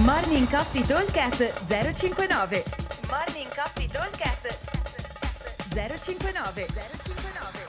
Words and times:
Morning 0.00 0.48
Coffee 0.48 0.86
Talkcast 0.86 1.66
059 1.66 2.64
Morning 3.10 3.54
Coffee 3.54 3.86
Talkcast 3.86 4.58
059 5.68 6.66
059 6.66 7.66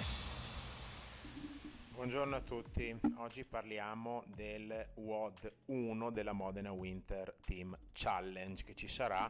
Buongiorno 1.93 2.35
a 2.37 2.39
tutti, 2.39 2.97
oggi 3.17 3.43
parliamo 3.43 4.23
del 4.25 4.91
WOD 4.95 5.51
1 5.65 6.11
della 6.11 6.31
Modena 6.31 6.71
Winter 6.71 7.35
Team 7.43 7.77
Challenge 7.91 8.63
che 8.63 8.73
ci 8.73 8.87
sarà 8.87 9.29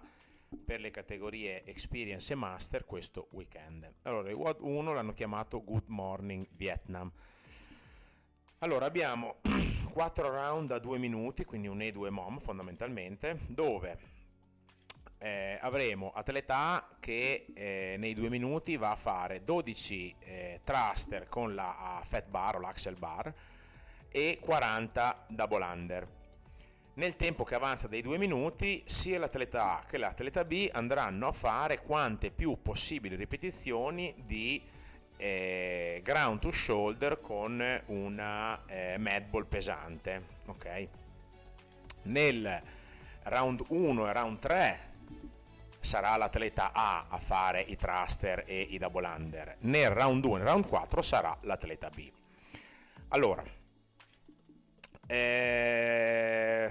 per 0.63 0.79
le 0.79 0.91
categorie 0.91 1.63
Experience 1.65 2.31
e 2.31 2.35
Master 2.35 2.85
questo 2.85 3.27
weekend. 3.31 3.91
Allora, 4.03 4.29
il 4.29 4.35
WOD 4.35 4.57
1 4.59 4.93
l'hanno 4.93 5.13
chiamato 5.13 5.63
Good 5.63 5.87
Morning 5.87 6.47
Vietnam. 6.51 7.11
Allora, 8.63 8.85
abbiamo 8.85 9.41
4 9.91 10.29
round 10.29 10.71
a 10.71 10.79
2 10.79 10.97
minuti, 10.97 11.43
quindi 11.43 11.67
un 11.67 11.81
E 11.81 11.91
2 11.91 12.09
MOM 12.09 12.39
fondamentalmente, 12.39 13.39
dove 13.47 13.97
eh, 15.17 15.57
avremo 15.59 16.13
atleta 16.13 16.55
A 16.55 16.87
che 16.97 17.47
eh, 17.53 17.95
nei 17.99 18.13
due 18.13 18.29
minuti 18.29 18.77
va 18.77 18.91
a 18.91 18.95
fare 18.95 19.43
12 19.43 20.15
eh, 20.17 20.61
thruster 20.63 21.27
con 21.27 21.53
la 21.53 22.01
fat 22.05 22.29
bar 22.29 22.55
o 22.55 22.59
l'axel 22.61 22.95
bar 22.95 23.33
e 24.09 24.39
40 24.39 25.25
double 25.27 25.65
under. 25.65 26.07
Nel 26.93 27.17
tempo 27.17 27.43
che 27.43 27.55
avanza 27.55 27.89
dei 27.89 28.01
due 28.01 28.17
minuti, 28.17 28.81
sia 28.85 29.19
l'atleta 29.19 29.77
A 29.77 29.83
che 29.85 29.97
l'atleta 29.97 30.45
B 30.45 30.69
andranno 30.71 31.27
a 31.27 31.33
fare 31.33 31.81
quante 31.81 32.31
più 32.31 32.61
possibili 32.61 33.17
ripetizioni 33.17 34.15
di 34.23 34.63
eh, 35.17 36.01
ground 36.03 36.39
to 36.39 36.51
shoulder 36.51 37.19
con 37.21 37.81
una 37.87 38.63
eh, 38.65 38.97
ball 39.29 39.45
pesante. 39.47 40.23
Ok? 40.45 40.87
Nel 42.03 42.61
round 43.23 43.63
1 43.67 44.07
e 44.07 44.13
round 44.13 44.39
3 44.39 44.79
sarà 45.79 46.15
l'atleta 46.15 46.71
A 46.73 47.07
a 47.09 47.17
fare 47.17 47.61
i 47.61 47.75
thruster 47.75 48.43
e 48.45 48.61
i 48.61 48.77
double 48.77 49.05
under. 49.07 49.57
Nel 49.59 49.91
round 49.91 50.21
2 50.21 50.39
e 50.39 50.43
round 50.43 50.67
4 50.67 51.01
sarà 51.01 51.37
l'atleta 51.41 51.89
B. 51.89 52.09
Allora, 53.09 53.43
eh, 55.07 56.69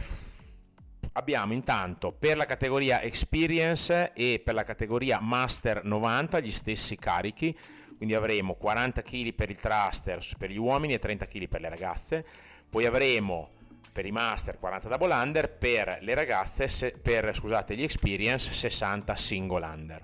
abbiamo 1.13 1.53
intanto 1.53 2.15
per 2.19 2.37
la 2.37 2.47
categoria 2.47 3.03
Experience 3.03 4.13
e 4.15 4.41
per 4.43 4.55
la 4.55 4.65
categoria 4.65 5.21
Master 5.21 5.85
90 5.85 6.41
gli 6.41 6.51
stessi 6.51 6.97
carichi, 6.97 7.57
quindi 7.97 8.15
avremo 8.15 8.55
40 8.55 9.03
kg 9.03 9.33
per 9.35 9.51
il 9.51 9.57
thruster 9.57 10.21
per 10.39 10.51
gli 10.51 10.59
uomini 10.59 10.95
e 10.95 10.99
30 10.99 11.27
kg 11.27 11.49
per 11.49 11.61
le 11.61 11.69
ragazze, 11.69 12.25
poi 12.69 12.87
avremo 12.87 13.51
per 13.93 14.07
i 14.07 14.11
master 14.11 14.59
40 14.59 14.89
double 14.89 15.13
under, 15.13 15.51
per 15.51 15.99
le 16.01 16.15
ragazze, 16.15 16.99
per 17.03 17.35
scusate, 17.35 17.77
gli 17.77 17.83
experience 17.83 18.51
60 18.51 19.15
single 19.17 19.67
under. 19.67 20.01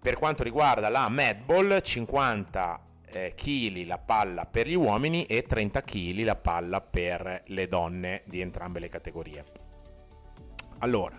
Per 0.00 0.14
quanto 0.16 0.44
riguarda 0.44 0.88
la 0.88 1.08
Madball, 1.08 1.80
50 1.82 2.80
eh, 3.06 3.34
kg 3.34 3.86
la 3.86 3.98
palla 3.98 4.46
per 4.46 4.68
gli 4.68 4.74
uomini 4.74 5.26
e 5.26 5.42
30 5.42 5.82
kg 5.82 6.22
la 6.22 6.36
palla 6.36 6.80
per 6.80 7.42
le 7.46 7.66
donne 7.66 8.22
di 8.24 8.40
entrambe 8.40 8.78
le 8.78 8.88
categorie. 8.88 9.65
Allora, 10.78 11.18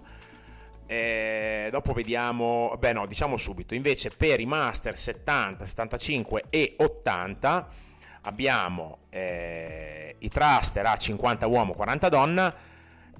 eh, 0.86 1.68
dopo 1.72 1.94
vediamo, 1.94 2.76
beh 2.80 2.94
no, 2.94 3.06
diciamo 3.06 3.38
subito, 3.38 3.74
invece 3.74 4.10
per 4.10 4.40
i 4.40 4.46
master 4.46 4.98
70, 4.98 5.66
75 5.66 6.44
e 6.50 6.74
80 6.78 7.68
abbiamo 8.22 8.98
eh, 9.10 10.16
i 10.20 10.30
thruster 10.30 10.86
a 10.86 10.96
50 10.96 11.48
uomo, 11.48 11.74
40 11.74 12.10
donna, 12.10 12.56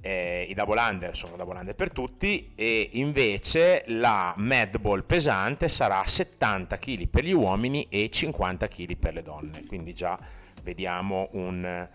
eh, 0.00 0.46
i 0.48 0.54
double 0.54 0.80
under 0.80 1.16
sono 1.16 1.36
double 1.36 1.58
under 1.58 1.74
per 1.74 1.90
tutti 1.90 2.52
e 2.54 2.90
invece 2.92 3.82
la 3.88 4.32
Madball 4.36 5.04
pesante 5.04 5.68
sarà 5.68 6.06
70 6.06 6.78
kg 6.78 7.08
per 7.08 7.24
gli 7.24 7.32
uomini 7.32 7.88
e 7.90 8.08
50 8.08 8.68
kg 8.68 8.96
per 8.96 9.14
le 9.14 9.22
donne, 9.22 9.64
quindi 9.66 9.92
già 9.92 10.18
vediamo 10.62 11.28
un, 11.32 11.88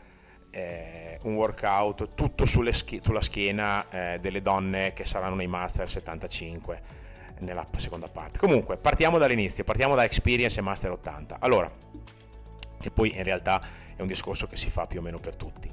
eh, 0.53 1.19
un 1.23 1.33
workout 1.33 2.13
tutto 2.13 2.45
schi- 2.45 3.01
sulla 3.03 3.21
schiena 3.21 3.87
eh, 3.89 4.19
delle 4.19 4.41
donne 4.41 4.93
che 4.93 5.03
saranno 5.05 5.35
nei 5.35 5.47
Master 5.47 5.89
75 5.89 7.01
nella 7.39 7.65
seconda 7.75 8.07
parte. 8.07 8.37
Comunque 8.37 8.77
partiamo 8.77 9.17
dall'inizio, 9.17 9.63
partiamo 9.63 9.95
da 9.95 10.03
Experience 10.03 10.59
e 10.59 10.63
Master 10.63 10.91
80. 10.91 11.37
Allora, 11.39 11.69
che 12.79 12.91
poi 12.91 13.15
in 13.15 13.23
realtà 13.23 13.61
è 13.95 14.01
un 14.01 14.07
discorso 14.07 14.47
che 14.47 14.57
si 14.57 14.69
fa 14.69 14.85
più 14.85 14.99
o 14.99 15.01
meno 15.01 15.19
per 15.19 15.35
tutti. 15.35 15.69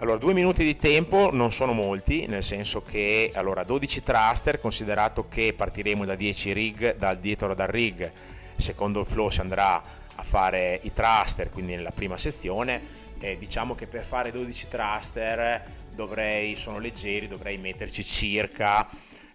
Allora, 0.00 0.16
due 0.16 0.32
minuti 0.32 0.62
di 0.62 0.76
tempo 0.76 1.30
non 1.32 1.50
sono 1.52 1.72
molti, 1.72 2.26
nel 2.26 2.44
senso 2.44 2.82
che 2.82 3.32
allora 3.34 3.64
12 3.64 4.02
thruster, 4.04 4.60
considerato 4.60 5.26
che 5.28 5.52
partiremo 5.54 6.04
da 6.04 6.14
10 6.14 6.52
rig, 6.52 6.96
dal 6.96 7.18
dietro 7.18 7.52
dal 7.52 7.66
rig, 7.66 8.10
secondo 8.56 9.00
il 9.00 9.06
flow 9.06 9.28
si 9.28 9.40
andrà 9.40 9.82
a 10.14 10.22
fare 10.22 10.78
i 10.84 10.92
thruster, 10.92 11.50
quindi 11.50 11.74
nella 11.74 11.90
prima 11.90 12.16
sezione, 12.16 12.80
eh, 13.20 13.36
diciamo 13.38 13.74
che 13.74 13.86
per 13.86 14.02
fare 14.04 14.30
12 14.30 14.68
thruster 14.68 15.62
dovrei, 15.94 16.56
sono 16.56 16.78
leggeri, 16.78 17.28
dovrei 17.28 17.58
metterci 17.58 18.04
circa 18.04 18.88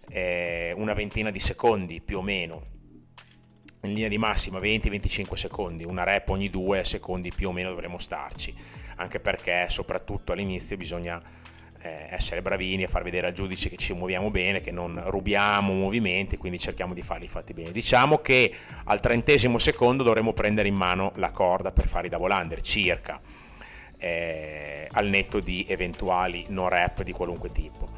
eh, 0.08 0.72
una 0.76 0.94
ventina 0.94 1.30
di 1.30 1.38
secondi 1.38 2.00
più 2.00 2.18
o 2.18 2.22
meno. 2.22 2.62
In 3.82 3.92
linea 3.92 4.08
di 4.08 4.16
massima 4.16 4.58
20-25 4.60 5.34
secondi, 5.34 5.84
una 5.84 6.04
rep 6.04 6.30
ogni 6.30 6.48
due 6.48 6.84
secondi 6.84 7.30
più 7.34 7.48
o 7.48 7.52
meno 7.52 7.68
dovremo 7.68 7.98
starci, 7.98 8.54
anche 8.96 9.20
perché 9.20 9.66
soprattutto 9.68 10.32
all'inizio 10.32 10.78
bisogna 10.78 11.22
eh, 11.82 12.06
essere 12.08 12.40
bravini 12.40 12.84
a 12.84 12.88
far 12.88 13.02
vedere 13.02 13.26
al 13.26 13.34
giudice 13.34 13.68
che 13.68 13.76
ci 13.76 13.92
muoviamo 13.92 14.30
bene, 14.30 14.62
che 14.62 14.72
non 14.72 15.02
rubiamo 15.06 15.74
movimenti, 15.74 16.38
quindi 16.38 16.58
cerchiamo 16.58 16.94
di 16.94 17.02
farli 17.02 17.28
fatti 17.28 17.52
bene. 17.52 17.72
Diciamo 17.72 18.18
che 18.18 18.54
al 18.84 19.00
trentesimo 19.00 19.58
secondo 19.58 20.02
dovremo 20.02 20.32
prendere 20.32 20.68
in 20.68 20.74
mano 20.74 21.12
la 21.16 21.30
corda 21.30 21.70
per 21.72 21.86
fare 21.86 22.06
i 22.06 22.10
double 22.10 22.32
under, 22.32 22.62
circa, 22.62 23.20
eh, 24.04 24.86
al 24.92 25.06
netto 25.06 25.40
di 25.40 25.64
eventuali 25.66 26.44
no 26.48 26.68
rep 26.68 27.02
di 27.02 27.12
qualunque 27.12 27.50
tipo. 27.50 27.88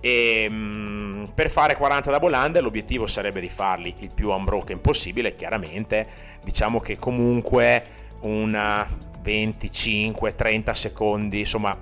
E 0.00 0.46
um, 0.48 1.30
per 1.34 1.50
fare 1.50 1.74
40 1.74 2.10
double 2.10 2.36
under 2.36 2.62
l'obiettivo 2.62 3.06
sarebbe 3.06 3.40
di 3.40 3.48
farli 3.48 3.94
il 4.00 4.10
più 4.12 4.30
unbroken 4.30 4.82
possibile 4.82 5.34
chiaramente. 5.34 6.06
Diciamo 6.44 6.80
che 6.80 6.98
comunque 6.98 7.96
una 8.20 8.86
25-30 9.24 10.72
secondi 10.72 11.40
insomma 11.40 11.76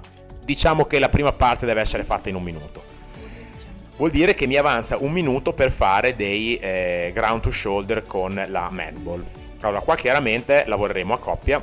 diciamo 0.45 0.85
che 0.85 0.99
la 0.99 1.09
prima 1.09 1.33
parte 1.33 1.67
deve 1.67 1.81
essere 1.81 2.05
fatta 2.05 2.29
in 2.29 2.37
un 2.37 2.43
minuto. 2.45 2.95
Vuol 3.97 4.11
dire 4.11 4.35
che 4.35 4.47
mi 4.47 4.57
avanza 4.57 4.97
un 4.99 5.11
minuto 5.11 5.55
per 5.55 5.73
fare 5.73 6.15
dei 6.15 6.57
eh, 6.57 7.11
ground 7.13 7.41
to 7.43 7.51
shoulder 7.51 8.05
con 8.07 8.33
la 8.49 8.69
madball. 8.71 9.25
Allora 9.61 9.81
qua 9.81 9.97
chiaramente 9.97 10.65
lavoreremo 10.67 11.15
a 11.15 11.19
coppia 11.19 11.63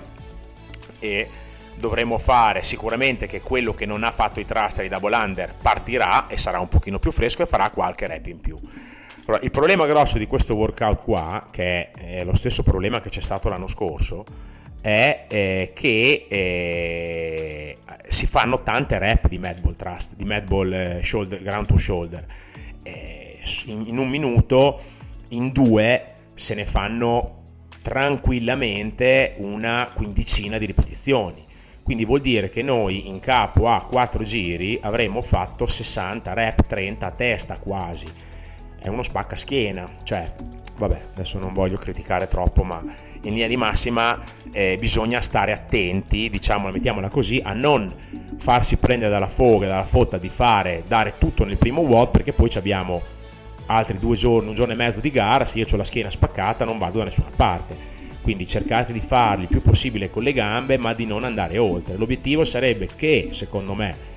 e 1.00 1.30
dovremo 1.78 2.18
fare 2.18 2.64
sicuramente 2.64 3.28
che 3.28 3.42
quello 3.42 3.74
che 3.74 3.86
non 3.86 4.04
ha 4.04 4.12
fatto 4.12 4.40
i 4.40 4.46
thruster 4.46 4.84
e 4.84 4.88
i 4.88 4.90
double 4.90 5.16
under 5.16 5.54
partirà 5.56 6.28
e 6.28 6.38
sarà 6.38 6.60
un 6.60 6.68
pochino 6.68 7.00
più 7.00 7.12
fresco 7.12 7.44
e 7.44 7.46
farà 7.46 7.70
qualche 7.70 8.08
rep 8.08 8.28
in 8.28 8.40
più. 8.40 8.58
Allora, 9.26 9.42
il 9.44 9.52
problema 9.52 9.86
grosso 9.86 10.18
di 10.18 10.28
questo 10.28 10.56
workout 10.56 11.02
qua, 11.02 11.48
che 11.50 11.92
è 11.92 12.24
lo 12.26 12.36
stesso 12.36 12.62
problema 12.62 13.00
che 13.00 13.10
c'è 13.10 13.22
stato 13.22 13.48
l'anno 13.48 13.68
scorso, 13.68 14.26
è 14.82 15.26
eh, 15.30 15.72
che 15.74 16.26
eh, 16.28 17.78
si 18.10 18.28
fanno 18.28 18.64
tante 18.64 19.00
rep 19.00 19.30
di 19.30 19.40
Madball 19.40 19.78
Trust, 19.78 20.16
di 20.16 20.26
Madball 20.26 20.74
eh, 20.74 21.00
shoulder, 21.04 21.42
ground 21.42 21.68
to 21.68 21.78
shoulder. 21.78 22.26
Eh, 22.84 23.40
in, 23.68 23.88
in 23.88 23.98
un 23.98 24.10
minuto, 24.10 24.82
in 25.30 25.54
due, 25.54 26.02
se 26.34 26.54
ne 26.54 26.66
fanno 26.66 27.44
tranquillamente 27.82 29.36
una 29.38 29.90
quindicina 29.94 30.58
di 30.58 30.66
ripetizioni 30.66 31.52
quindi 31.84 32.06
vuol 32.06 32.22
dire 32.22 32.50
che 32.50 32.62
noi 32.62 33.10
in 33.10 33.20
capo 33.20 33.68
a 33.68 33.86
4 33.86 34.24
giri 34.24 34.80
avremmo 34.82 35.22
fatto 35.22 35.68
60 35.68 36.34
rep, 36.34 36.66
30 36.66 37.06
a 37.06 37.12
testa 37.12 37.58
quasi. 37.58 38.08
È 38.80 38.88
uno 38.88 39.04
spacca 39.04 39.36
schiena, 39.36 39.88
cioè, 40.04 40.32
vabbè, 40.78 41.02
adesso 41.14 41.40
non 41.40 41.54
voglio 41.54 41.78
criticare 41.78 42.28
troppo, 42.28 42.64
ma 42.64 42.82
in 42.82 43.32
linea 43.32 43.48
di 43.48 43.58
massima 43.58 44.18
eh, 44.52 44.78
bisogna 44.80 45.22
stare 45.22 45.52
attenti, 45.52 46.30
diciamo, 46.30 46.70
mettiamola 46.70 47.10
così, 47.10 47.42
a 47.44 47.54
non 47.54 47.94
farsi 48.38 48.78
prendere 48.78 49.12
dalla 49.12 49.28
foga, 49.28 49.68
dalla 49.68 49.86
fotta 49.86 50.18
di 50.18 50.30
fare, 50.30 50.84
dare 50.88 51.18
tutto 51.18 51.44
nel 51.44 51.58
primo 51.58 51.82
WOD, 51.82 52.12
perché 52.12 52.32
poi 52.32 52.50
abbiamo 52.56 53.02
altri 53.68 53.98
due 53.98 54.16
giorni, 54.16 54.50
un 54.50 54.54
giorno 54.54 54.74
e 54.74 54.78
mezzo 54.78 55.02
di 55.02 55.12
gara, 55.12 55.46
se 55.46 55.60
io 55.60 55.66
ho 55.70 55.78
la 55.78 55.84
schiena 55.84 56.10
spaccata 56.10 56.66
non 56.66 56.78
vado 56.78 57.00
da 57.00 57.06
nessuna 57.06 57.30
parte 57.36 58.03
quindi 58.24 58.48
cercate 58.48 58.94
di 58.94 59.02
farli 59.02 59.44
il 59.44 59.50
più 59.50 59.62
possibile 59.62 60.10
con 60.10 60.24
le 60.24 60.32
gambe, 60.32 60.78
ma 60.78 60.94
di 60.94 61.06
non 61.06 61.26
andare 61.26 61.58
oltre. 61.58 61.98
L'obiettivo 61.98 62.46
sarebbe 62.46 62.88
che, 62.96 63.28
secondo 63.32 63.74
me, 63.74 64.12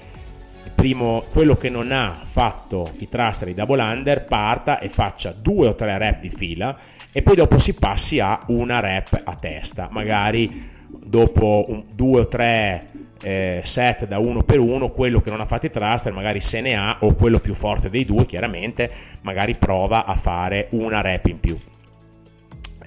primo, 0.76 1.24
quello 1.32 1.56
che 1.56 1.68
non 1.68 1.90
ha 1.90 2.20
fatto 2.22 2.92
i 2.98 3.08
thruster 3.08 3.48
e 3.48 3.50
i 3.50 3.54
double 3.54 3.82
under 3.82 4.24
parta 4.24 4.78
e 4.78 4.88
faccia 4.88 5.32
due 5.32 5.66
o 5.66 5.74
tre 5.74 5.98
rep 5.98 6.20
di 6.20 6.30
fila 6.30 6.78
e 7.10 7.22
poi 7.22 7.34
dopo 7.34 7.58
si 7.58 7.74
passi 7.74 8.20
a 8.20 8.40
una 8.48 8.78
rep 8.78 9.20
a 9.24 9.34
testa, 9.34 9.88
magari 9.90 10.74
dopo 11.04 11.64
un, 11.68 11.82
due 11.94 12.20
o 12.20 12.28
tre 12.28 12.86
eh, 13.22 13.62
set 13.64 14.06
da 14.06 14.18
uno 14.18 14.44
per 14.44 14.60
uno, 14.60 14.90
quello 14.90 15.18
che 15.18 15.30
non 15.30 15.40
ha 15.40 15.46
fatto 15.46 15.66
i 15.66 15.70
thruster 15.70 16.12
magari 16.12 16.40
se 16.40 16.60
ne 16.60 16.76
ha 16.76 16.98
o 17.00 17.14
quello 17.14 17.40
più 17.40 17.54
forte 17.54 17.90
dei 17.90 18.04
due 18.04 18.24
chiaramente 18.24 18.88
magari 19.22 19.56
prova 19.56 20.04
a 20.04 20.14
fare 20.14 20.68
una 20.72 21.00
rep 21.00 21.26
in 21.26 21.40
più. 21.40 21.58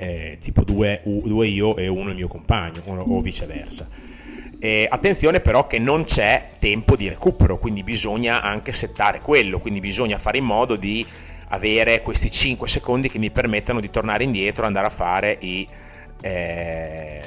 Eh, 0.01 0.37
tipo 0.39 0.63
due, 0.63 1.01
due, 1.03 1.47
io 1.47 1.75
e 1.75 1.89
uno 1.89 2.11
il 2.11 2.15
mio 2.15 2.29
compagno 2.29 2.81
o, 2.85 2.95
o 2.95 3.19
viceversa. 3.19 3.85
Eh, 4.57 4.87
attenzione 4.89 5.41
però 5.41 5.67
che 5.67 5.77
non 5.77 6.05
c'è 6.05 6.51
tempo 6.57 6.95
di 6.95 7.09
recupero, 7.09 7.57
quindi 7.57 7.83
bisogna 7.83 8.41
anche 8.41 8.71
settare 8.71 9.19
quello, 9.19 9.59
quindi 9.59 9.81
bisogna 9.81 10.17
fare 10.17 10.37
in 10.37 10.45
modo 10.45 10.77
di 10.77 11.05
avere 11.49 12.01
questi 12.01 12.31
5 12.31 12.65
secondi 12.67 13.09
che 13.09 13.19
mi 13.19 13.29
permettano 13.29 13.81
di 13.81 13.89
tornare 13.89 14.23
indietro 14.23 14.63
e 14.63 14.67
andare 14.67 14.87
a 14.87 14.91
fare 14.91 15.37
i... 15.41 15.67
Eh, 16.21 17.21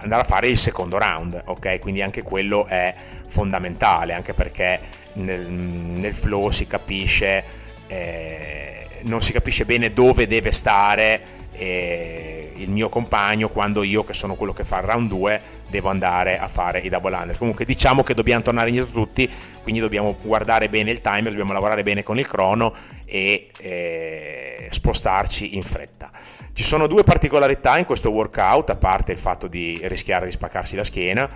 andare 0.00 0.22
a 0.22 0.24
fare 0.24 0.48
il 0.48 0.56
secondo 0.56 0.98
round, 0.98 1.42
ok? 1.46 1.78
Quindi 1.80 2.02
anche 2.02 2.22
quello 2.22 2.66
è 2.66 2.94
fondamentale, 3.26 4.12
anche 4.12 4.32
perché 4.32 4.80
nel, 5.14 5.48
nel 5.48 6.14
flow 6.14 6.50
si 6.50 6.66
capisce, 6.66 7.42
eh, 7.86 8.86
non 9.02 9.22
si 9.22 9.32
capisce 9.32 9.64
bene 9.64 9.92
dove 9.92 10.26
deve 10.26 10.52
stare 10.52 11.36
eh, 11.58 12.52
il 12.56 12.70
mio 12.70 12.88
compagno 12.88 13.48
quando 13.48 13.82
io, 13.82 14.04
che 14.04 14.14
sono 14.14 14.34
quello 14.34 14.52
che 14.52 14.64
fa 14.64 14.78
il 14.78 14.84
round 14.84 15.08
2, 15.08 15.40
devo 15.68 15.88
andare 15.88 16.38
a 16.38 16.48
fare 16.48 16.78
i 16.78 16.88
double 16.88 17.14
under. 17.14 17.36
Comunque 17.36 17.64
diciamo 17.64 18.02
che 18.02 18.14
dobbiamo 18.14 18.42
tornare 18.42 18.68
indietro 18.68 18.92
tutti, 18.92 19.28
quindi 19.62 19.80
dobbiamo 19.80 20.16
guardare 20.22 20.68
bene 20.68 20.90
il 20.90 21.00
timer, 21.00 21.30
dobbiamo 21.30 21.52
lavorare 21.52 21.82
bene 21.82 22.02
con 22.02 22.18
il 22.18 22.26
crono 22.26 22.74
e 23.04 23.48
eh, 23.58 24.68
spostarci 24.70 25.56
in 25.56 25.62
fretta. 25.62 26.10
Ci 26.52 26.62
sono 26.62 26.86
due 26.86 27.04
particolarità 27.04 27.76
in 27.78 27.84
questo 27.84 28.10
workout, 28.10 28.70
a 28.70 28.76
parte 28.76 29.12
il 29.12 29.18
fatto 29.18 29.46
di 29.46 29.80
rischiare 29.84 30.24
di 30.24 30.30
spaccarsi 30.30 30.76
la 30.76 30.84
schiena, 30.84 31.28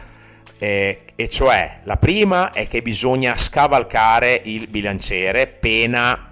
eh, 0.58 1.00
e 1.14 1.28
cioè 1.28 1.78
la 1.82 1.96
prima 1.96 2.52
è 2.52 2.68
che 2.68 2.82
bisogna 2.82 3.36
scavalcare 3.36 4.40
il 4.44 4.68
bilanciere 4.68 5.46
pena 5.46 6.31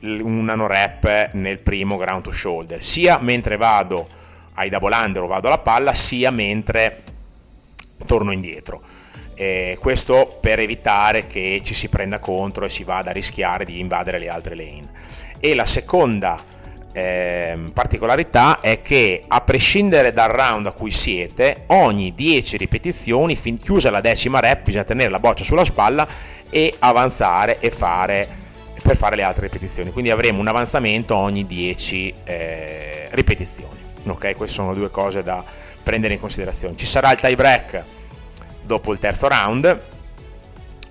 una 0.00 0.54
no 0.54 0.66
rep 0.66 1.30
nel 1.32 1.60
primo 1.60 1.96
ground 1.96 2.22
to 2.22 2.30
shoulder, 2.30 2.82
sia 2.82 3.18
mentre 3.20 3.56
vado 3.56 4.08
ai 4.54 4.68
double 4.68 4.94
under 4.94 5.22
o 5.22 5.26
vado 5.26 5.46
alla 5.46 5.58
palla, 5.58 5.94
sia 5.94 6.30
mentre 6.30 7.02
torno 8.06 8.32
indietro. 8.32 8.96
Eh, 9.34 9.76
questo 9.80 10.38
per 10.40 10.58
evitare 10.58 11.26
che 11.26 11.60
ci 11.62 11.74
si 11.74 11.88
prenda 11.88 12.18
contro 12.18 12.64
e 12.64 12.68
si 12.68 12.82
vada 12.82 13.10
a 13.10 13.12
rischiare 13.12 13.64
di 13.64 13.78
invadere 13.78 14.18
le 14.18 14.28
altre 14.28 14.56
lane. 14.56 14.90
E 15.38 15.54
la 15.54 15.66
seconda 15.66 16.42
eh, 16.92 17.56
particolarità 17.72 18.58
è 18.58 18.82
che 18.82 19.22
a 19.26 19.40
prescindere 19.42 20.12
dal 20.12 20.30
round 20.30 20.66
a 20.66 20.72
cui 20.72 20.90
siete, 20.90 21.64
ogni 21.68 22.14
10 22.14 22.56
ripetizioni, 22.56 23.36
fin 23.36 23.56
chiusa 23.56 23.90
la 23.90 24.00
decima 24.00 24.40
rep, 24.40 24.64
bisogna 24.64 24.84
tenere 24.84 25.10
la 25.10 25.20
boccia 25.20 25.44
sulla 25.44 25.64
spalla 25.64 26.06
e 26.50 26.74
avanzare 26.80 27.60
e 27.60 27.70
fare 27.70 28.46
per 28.82 28.96
fare 28.96 29.16
le 29.16 29.22
altre 29.22 29.44
ripetizioni. 29.44 29.90
Quindi 29.90 30.10
avremo 30.10 30.40
un 30.40 30.48
avanzamento 30.48 31.16
ogni 31.16 31.46
10 31.46 32.14
eh, 32.24 33.08
ripetizioni. 33.10 33.78
Ok, 34.08 34.36
queste 34.36 34.56
sono 34.56 34.74
due 34.74 34.90
cose 34.90 35.22
da 35.22 35.44
prendere 35.82 36.14
in 36.14 36.20
considerazione. 36.20 36.76
Ci 36.76 36.86
sarà 36.86 37.12
il 37.12 37.18
tie 37.18 37.34
break 37.34 37.82
dopo 38.64 38.92
il 38.92 38.98
terzo 38.98 39.28
round, 39.28 39.80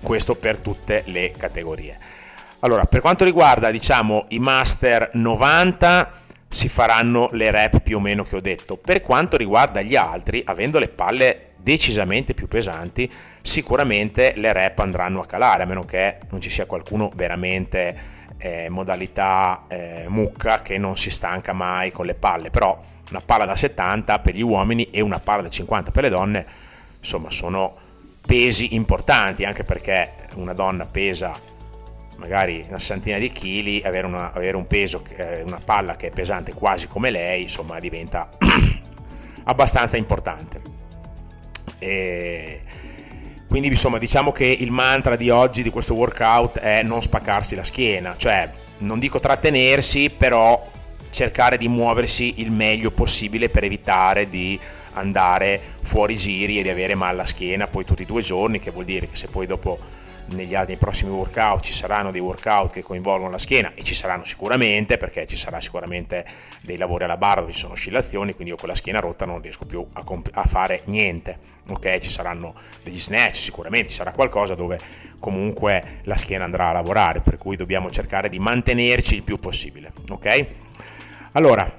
questo 0.02 0.34
per 0.34 0.58
tutte 0.58 1.02
le 1.06 1.32
categorie. 1.36 1.98
Allora, 2.60 2.84
per 2.86 3.00
quanto 3.00 3.24
riguarda, 3.24 3.70
diciamo, 3.70 4.24
i 4.30 4.40
master 4.40 5.10
90 5.12 6.10
si 6.48 6.68
faranno 6.68 7.28
le 7.32 7.50
rep 7.50 7.80
più 7.80 7.98
o 7.98 8.00
meno 8.00 8.24
che 8.24 8.36
ho 8.36 8.40
detto. 8.40 8.76
Per 8.76 9.00
quanto 9.00 9.36
riguarda 9.36 9.82
gli 9.82 9.96
altri, 9.96 10.42
avendo 10.44 10.78
le 10.78 10.88
palle 10.88 11.50
decisamente 11.56 12.32
più 12.32 12.48
pesanti, 12.48 13.10
sicuramente 13.42 14.32
le 14.36 14.52
rep 14.52 14.78
andranno 14.78 15.20
a 15.20 15.26
calare, 15.26 15.64
a 15.64 15.66
meno 15.66 15.84
che 15.84 16.18
non 16.30 16.40
ci 16.40 16.48
sia 16.50 16.66
qualcuno 16.66 17.10
veramente 17.14 18.16
eh, 18.38 18.68
modalità 18.70 19.64
eh, 19.68 20.04
mucca 20.08 20.62
che 20.62 20.78
non 20.78 20.96
si 20.96 21.10
stanca 21.10 21.52
mai 21.52 21.90
con 21.90 22.06
le 22.06 22.14
palle, 22.14 22.50
però 22.50 22.78
una 23.10 23.20
palla 23.20 23.44
da 23.44 23.56
70 23.56 24.18
per 24.20 24.34
gli 24.34 24.42
uomini 24.42 24.84
e 24.90 25.00
una 25.00 25.18
palla 25.18 25.42
da 25.42 25.50
50 25.50 25.90
per 25.90 26.04
le 26.04 26.08
donne, 26.08 26.46
insomma 26.98 27.30
sono 27.30 27.74
pesi 28.24 28.74
importanti, 28.74 29.44
anche 29.44 29.64
perché 29.64 30.12
una 30.34 30.52
donna 30.52 30.86
pesa 30.86 31.47
magari 32.18 32.64
una 32.68 32.78
sessantina 32.78 33.18
di 33.18 33.30
chili, 33.30 33.80
avere, 33.84 34.06
una, 34.06 34.32
avere 34.32 34.56
un 34.56 34.66
peso, 34.66 35.02
eh, 35.16 35.42
una 35.42 35.60
palla 35.64 35.96
che 35.96 36.08
è 36.08 36.10
pesante 36.10 36.52
quasi 36.52 36.86
come 36.88 37.10
lei, 37.10 37.42
insomma 37.42 37.78
diventa 37.78 38.28
abbastanza 39.44 39.96
importante. 39.96 40.60
E 41.78 42.60
quindi 43.48 43.68
insomma 43.68 43.98
diciamo 43.98 44.32
che 44.32 44.44
il 44.44 44.70
mantra 44.70 45.16
di 45.16 45.30
oggi 45.30 45.62
di 45.62 45.70
questo 45.70 45.94
workout 45.94 46.58
è 46.58 46.82
non 46.82 47.00
spaccarsi 47.00 47.54
la 47.54 47.64
schiena, 47.64 48.16
cioè 48.16 48.50
non 48.78 48.98
dico 48.98 49.20
trattenersi, 49.20 50.10
però 50.10 50.70
cercare 51.10 51.56
di 51.56 51.68
muoversi 51.68 52.40
il 52.40 52.50
meglio 52.50 52.90
possibile 52.90 53.48
per 53.48 53.64
evitare 53.64 54.28
di 54.28 54.58
andare 54.94 55.60
fuori 55.82 56.16
giri 56.16 56.58
e 56.58 56.62
di 56.62 56.68
avere 56.68 56.94
mal 56.94 57.10
alla 57.10 57.24
schiena 57.24 57.68
poi 57.68 57.84
tutti 57.84 58.02
i 58.02 58.06
due 58.06 58.22
giorni, 58.22 58.58
che 58.58 58.72
vuol 58.72 58.84
dire 58.84 59.06
che 59.06 59.14
se 59.16 59.28
poi 59.28 59.46
dopo 59.46 59.78
negli 60.30 60.54
altri 60.54 60.76
prossimi 60.76 61.10
workout 61.10 61.62
ci 61.62 61.72
saranno 61.72 62.10
dei 62.10 62.20
workout 62.20 62.72
che 62.72 62.82
coinvolgono 62.82 63.30
la 63.30 63.38
schiena 63.38 63.72
e 63.74 63.82
ci 63.82 63.94
saranno 63.94 64.24
sicuramente 64.24 64.96
perché 64.96 65.26
ci 65.26 65.36
sarà 65.36 65.60
sicuramente 65.60 66.24
dei 66.62 66.76
lavori 66.76 67.04
alla 67.04 67.16
barra 67.16 67.40
dove 67.40 67.52
ci 67.52 67.60
sono 67.60 67.72
oscillazioni 67.72 68.32
quindi 68.32 68.52
io 68.52 68.58
con 68.58 68.68
la 68.68 68.74
schiena 68.74 69.00
rotta 69.00 69.24
non 69.24 69.40
riesco 69.40 69.66
più 69.66 69.86
a, 69.92 70.02
comp- 70.04 70.30
a 70.32 70.44
fare 70.44 70.82
niente 70.86 71.38
ok? 71.68 71.98
Ci 71.98 72.10
saranno 72.10 72.54
degli 72.82 72.98
snatch 72.98 73.36
sicuramente 73.36 73.88
ci 73.88 73.96
sarà 73.96 74.12
qualcosa 74.12 74.54
dove 74.54 74.78
comunque 75.18 76.00
la 76.04 76.16
schiena 76.16 76.44
andrà 76.44 76.68
a 76.68 76.72
lavorare 76.72 77.20
per 77.20 77.38
cui 77.38 77.56
dobbiamo 77.56 77.90
cercare 77.90 78.28
di 78.28 78.38
mantenerci 78.38 79.16
il 79.16 79.22
più 79.22 79.38
possibile 79.38 79.92
ok? 80.08 80.46
Allora 81.32 81.77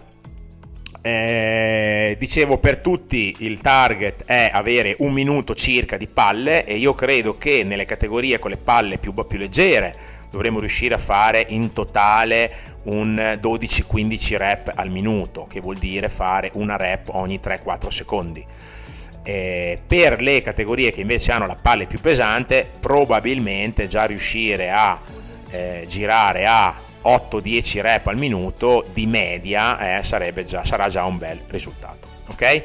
eh, 1.02 2.16
dicevo 2.20 2.58
per 2.58 2.78
tutti 2.78 3.36
il 3.40 3.62
target 3.62 4.26
è 4.26 4.50
avere 4.54 4.96
un 5.00 5.14
minuto 5.14 5.56
circa 5.56 5.96
di 5.98 6.08
palle 6.08 6.66
e 6.66 6.76
io 6.76 6.94
credo 6.94 7.38
che 7.38 7.64
nelle 7.64 7.86
categorie 7.86 8.40
con 8.40 8.52
le 8.52 8.58
palle 8.58 8.98
più, 8.98 9.14
più 9.14 9.38
leggere 9.38 9.96
dovremo 10.30 10.60
riuscire 10.60 10.96
a 10.96 11.00
fare 11.00 11.46
in 11.50 11.74
totale 11.74 12.78
un 12.84 13.40
12-15 13.42 14.38
rep 14.38 14.72
al 14.76 14.90
minuto 14.90 15.46
che 15.48 15.62
vuol 15.62 15.78
dire 15.78 16.10
fare 16.10 16.52
una 16.54 16.76
rep 16.76 17.10
ogni 17.14 17.40
3-4 17.42 17.88
secondi. 17.88 18.46
Eh, 19.24 19.80
per 19.86 20.22
le 20.22 20.42
categorie 20.42 20.92
che 20.92 21.02
invece 21.02 21.32
hanno 21.32 21.46
la 21.46 21.58
palle 21.62 21.88
più 21.88 22.00
pesante 22.00 22.70
probabilmente 22.80 23.88
già 23.88 24.06
riuscire 24.06 24.72
a 24.72 24.98
eh, 25.50 25.86
girare 25.88 26.46
a 26.48 26.88
8-10 27.04 27.82
rep 27.82 28.08
al 28.08 28.18
minuto 28.18 28.86
di 28.94 29.06
media 29.06 30.00
eh, 30.00 30.44
già, 30.46 30.66
sarà 30.66 30.90
già 30.90 31.06
un 31.06 31.18
bel 31.18 31.40
risultato. 31.48 32.08
Ok? 32.28 32.64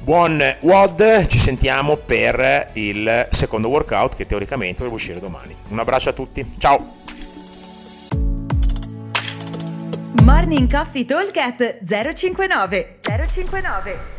Buon 0.00 0.42
WOD, 0.60 1.26
ci 1.26 1.38
sentiamo 1.38 1.96
per 1.96 2.70
il 2.74 3.26
secondo 3.30 3.68
workout 3.68 4.14
che 4.14 4.26
teoricamente 4.26 4.78
dovrebbe 4.78 4.94
uscire 4.94 5.20
domani. 5.20 5.56
Un 5.68 5.78
abbraccio 5.78 6.10
a 6.10 6.12
tutti, 6.12 6.44
ciao! 6.58 6.96
Morning 10.22 10.70
Coffee 10.70 11.04
Talk 11.04 11.32
059 11.84 12.98
059 13.02 14.17